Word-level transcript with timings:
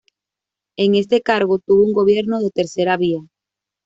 En 0.77 0.95
este 0.95 1.21
cargo 1.21 1.59
tuvo 1.59 1.83
un 1.85 1.93
gobierno 1.93 2.39
de 2.39 2.49
‘tercera 2.49 2.97
vía’. 2.97 3.21